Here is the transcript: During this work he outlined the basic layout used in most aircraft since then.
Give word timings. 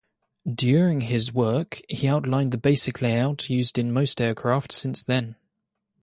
During 0.51 0.97
this 1.01 1.31
work 1.31 1.79
he 1.87 2.07
outlined 2.07 2.49
the 2.53 2.57
basic 2.57 3.03
layout 3.03 3.51
used 3.51 3.77
in 3.77 3.93
most 3.93 4.19
aircraft 4.19 4.71
since 4.71 5.03
then. 5.03 5.35